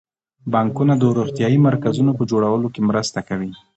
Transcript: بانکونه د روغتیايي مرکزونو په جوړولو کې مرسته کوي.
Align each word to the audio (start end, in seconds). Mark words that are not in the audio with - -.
بانکونه 0.53 0.93
د 0.97 1.03
روغتیايي 1.17 1.57
مرکزونو 1.67 2.11
په 2.17 2.23
جوړولو 2.31 2.67
کې 2.73 2.81
مرسته 2.89 3.19
کوي. 3.29 3.51